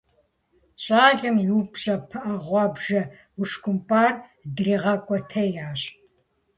Щӏалэм 0.83 1.35
и 1.47 1.49
упщӀэ 1.59 1.95
пыӀэ 2.09 2.33
гъуабжэ 2.45 3.01
ушкӀумпӀар 3.39 4.13
дригъэкӀуэтеящ. 4.55 5.81